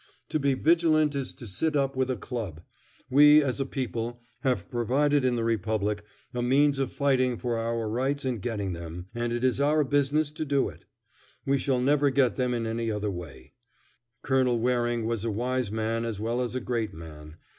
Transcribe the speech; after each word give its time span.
To 0.29 0.39
be 0.39 0.55
vigilant 0.55 1.13
is 1.13 1.31
to 1.33 1.45
sit 1.45 1.75
up 1.75 1.95
with 1.95 2.09
a 2.09 2.15
club. 2.15 2.63
We, 3.11 3.43
as 3.43 3.59
a 3.59 3.67
people, 3.67 4.19
have 4.39 4.67
provided 4.71 5.23
in 5.23 5.35
the 5.35 5.43
republic 5.43 6.03
a 6.33 6.41
means 6.41 6.79
of 6.79 6.91
fighting 6.91 7.37
for 7.37 7.55
our 7.59 7.87
rights 7.87 8.25
and 8.25 8.41
getting 8.41 8.73
them, 8.73 9.09
and 9.13 9.31
it 9.31 9.43
is 9.43 9.61
our 9.61 9.83
business 9.83 10.31
to 10.31 10.43
do 10.43 10.69
it. 10.69 10.85
We 11.45 11.59
shall 11.59 11.79
never 11.79 12.09
get 12.09 12.35
them 12.35 12.51
in 12.55 12.65
any 12.65 12.89
other 12.89 13.11
way. 13.11 13.53
Colonel 14.23 14.57
Waring 14.59 15.05
was 15.05 15.23
a 15.23 15.29
wise 15.29 15.69
man 15.71 16.03
as 16.03 16.19
well 16.19 16.41
as 16.41 16.55
a 16.55 16.59
great 16.61 16.95
man. 16.95 17.35